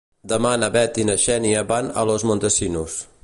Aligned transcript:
Demà 0.31 0.53
na 0.61 0.69
Bet 0.75 0.97
i 1.03 1.05
na 1.09 1.17
Xènia 1.25 1.63
van 1.73 1.91
a 2.03 2.09
Los 2.13 2.27
Montesinos. 2.31 2.99